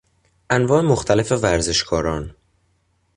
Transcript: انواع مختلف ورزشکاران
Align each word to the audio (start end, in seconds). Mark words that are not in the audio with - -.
انواع 0.51 0.81
مختلف 0.81 1.31
ورزشکاران 1.33 2.35